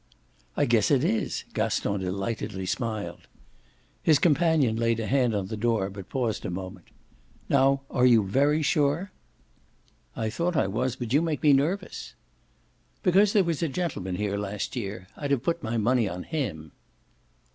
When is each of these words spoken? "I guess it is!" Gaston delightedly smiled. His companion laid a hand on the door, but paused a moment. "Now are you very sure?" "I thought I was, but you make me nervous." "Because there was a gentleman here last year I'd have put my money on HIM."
"I 0.57 0.65
guess 0.65 0.89
it 0.89 1.03
is!" 1.03 1.43
Gaston 1.53 1.99
delightedly 2.01 2.65
smiled. 2.65 3.27
His 4.01 4.17
companion 4.17 4.75
laid 4.75 4.99
a 4.99 5.05
hand 5.05 5.35
on 5.35 5.45
the 5.45 5.55
door, 5.55 5.91
but 5.91 6.09
paused 6.09 6.43
a 6.43 6.49
moment. 6.49 6.87
"Now 7.49 7.81
are 7.87 8.07
you 8.07 8.23
very 8.25 8.63
sure?" 8.63 9.11
"I 10.15 10.31
thought 10.31 10.57
I 10.57 10.65
was, 10.65 10.95
but 10.95 11.13
you 11.13 11.21
make 11.21 11.43
me 11.43 11.53
nervous." 11.53 12.15
"Because 13.03 13.33
there 13.33 13.43
was 13.43 13.61
a 13.61 13.67
gentleman 13.69 14.15
here 14.15 14.37
last 14.39 14.75
year 14.75 15.05
I'd 15.15 15.29
have 15.29 15.43
put 15.43 15.61
my 15.61 15.77
money 15.77 16.09
on 16.09 16.23
HIM." 16.23 16.71